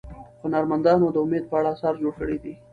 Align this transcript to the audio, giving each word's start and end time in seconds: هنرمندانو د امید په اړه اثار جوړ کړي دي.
هنرمندانو 0.43 1.07
د 1.11 1.17
امید 1.25 1.43
په 1.49 1.55
اړه 1.59 1.69
اثار 1.73 1.93
جوړ 2.01 2.13
کړي 2.19 2.37
دي. 2.43 2.53